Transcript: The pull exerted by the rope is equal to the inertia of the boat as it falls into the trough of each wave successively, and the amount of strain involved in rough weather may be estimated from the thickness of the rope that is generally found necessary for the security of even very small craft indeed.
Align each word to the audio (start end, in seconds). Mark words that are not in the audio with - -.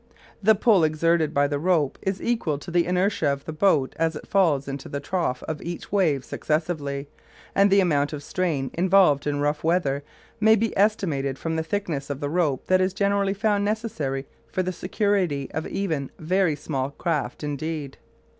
The 0.41 0.55
pull 0.55 0.83
exerted 0.83 1.31
by 1.31 1.47
the 1.47 1.59
rope 1.59 1.99
is 2.01 2.19
equal 2.19 2.57
to 2.57 2.71
the 2.71 2.87
inertia 2.87 3.27
of 3.31 3.45
the 3.45 3.53
boat 3.53 3.93
as 3.99 4.15
it 4.15 4.25
falls 4.27 4.67
into 4.67 4.89
the 4.89 4.99
trough 4.99 5.43
of 5.43 5.61
each 5.61 5.91
wave 5.91 6.25
successively, 6.25 7.07
and 7.53 7.69
the 7.69 7.81
amount 7.81 8.11
of 8.11 8.23
strain 8.23 8.71
involved 8.73 9.27
in 9.27 9.41
rough 9.41 9.63
weather 9.63 10.03
may 10.39 10.55
be 10.55 10.75
estimated 10.75 11.37
from 11.37 11.55
the 11.55 11.61
thickness 11.61 12.09
of 12.09 12.19
the 12.19 12.29
rope 12.31 12.65
that 12.65 12.81
is 12.81 12.95
generally 12.95 13.35
found 13.35 13.63
necessary 13.63 14.25
for 14.51 14.63
the 14.63 14.73
security 14.73 15.51
of 15.51 15.67
even 15.67 16.09
very 16.17 16.55
small 16.55 16.89
craft 16.89 17.43
indeed. 17.43 17.97